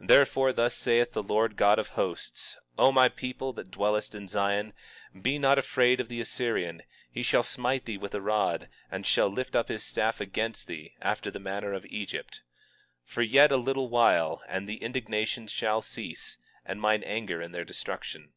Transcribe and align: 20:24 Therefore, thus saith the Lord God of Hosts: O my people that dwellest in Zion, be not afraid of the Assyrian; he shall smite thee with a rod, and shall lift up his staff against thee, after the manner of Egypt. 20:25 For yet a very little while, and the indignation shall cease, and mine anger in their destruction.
20:24 0.00 0.06
Therefore, 0.08 0.52
thus 0.52 0.74
saith 0.74 1.12
the 1.12 1.22
Lord 1.22 1.54
God 1.54 1.78
of 1.78 1.90
Hosts: 1.90 2.56
O 2.76 2.90
my 2.90 3.08
people 3.08 3.52
that 3.52 3.70
dwellest 3.70 4.16
in 4.16 4.26
Zion, 4.26 4.72
be 5.22 5.38
not 5.38 5.58
afraid 5.58 6.00
of 6.00 6.08
the 6.08 6.20
Assyrian; 6.20 6.82
he 7.08 7.22
shall 7.22 7.44
smite 7.44 7.84
thee 7.84 7.96
with 7.96 8.12
a 8.12 8.20
rod, 8.20 8.68
and 8.90 9.06
shall 9.06 9.28
lift 9.28 9.54
up 9.54 9.68
his 9.68 9.84
staff 9.84 10.20
against 10.20 10.66
thee, 10.66 10.96
after 11.00 11.30
the 11.30 11.38
manner 11.38 11.72
of 11.72 11.86
Egypt. 11.86 12.42
20:25 13.06 13.10
For 13.12 13.22
yet 13.22 13.52
a 13.52 13.54
very 13.54 13.62
little 13.66 13.88
while, 13.88 14.42
and 14.48 14.68
the 14.68 14.82
indignation 14.82 15.46
shall 15.46 15.80
cease, 15.82 16.36
and 16.64 16.80
mine 16.80 17.04
anger 17.04 17.40
in 17.40 17.52
their 17.52 17.64
destruction. 17.64 18.32